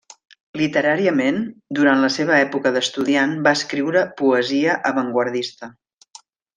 Literàriament, 0.59 1.37
durant 1.81 2.01
la 2.05 2.09
seva 2.17 2.39
època 2.47 2.73
d'estudiant, 2.79 3.37
va 3.49 3.55
escriure 3.61 4.05
poesia 4.25 4.83
avantguardista. 4.95 5.75